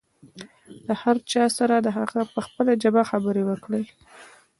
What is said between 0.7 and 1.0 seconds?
له